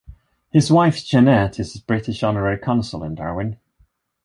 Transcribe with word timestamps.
His 0.49 0.71
wife 0.71 1.05
Jeanette 1.05 1.59
is 1.59 1.77
British 1.77 2.23
Honorary 2.23 2.57
Consul 2.57 3.03
in 3.03 3.13
Darwin. 3.13 3.59